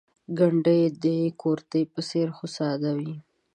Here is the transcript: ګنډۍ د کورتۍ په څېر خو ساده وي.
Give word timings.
ګنډۍ 0.37 0.81
د 1.03 1.05
کورتۍ 1.41 1.83
په 1.93 1.99
څېر 2.09 2.27
خو 2.37 2.45
ساده 2.55 2.91
وي. 2.99 3.13